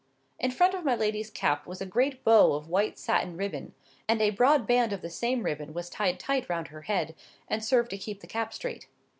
In 0.39 0.49
front 0.49 0.73
of 0.73 0.83
my 0.83 0.95
lady's 0.95 1.29
cap 1.29 1.67
was 1.67 1.79
a 1.79 1.85
great 1.85 2.23
bow 2.23 2.53
of 2.53 2.67
white 2.67 2.97
satin 2.97 3.37
ribbon; 3.37 3.75
and 4.07 4.19
a 4.19 4.31
broad 4.31 4.65
band 4.65 4.93
of 4.93 5.03
the 5.03 5.11
same 5.11 5.43
ribbon 5.43 5.75
was 5.75 5.91
tied 5.91 6.19
tight 6.19 6.49
round 6.49 6.69
her 6.69 6.81
head, 6.81 7.13
and 7.47 7.63
served 7.63 7.91
to 7.91 7.99
keep 7.99 8.21
the 8.21 8.25
cap 8.25 8.51
straight. 8.51 8.87